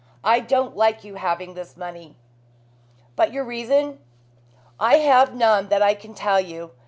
[0.23, 2.15] I don't like you having this money."
[3.15, 3.99] "But your reason?"
[4.79, 6.71] "I have none that I can tell you.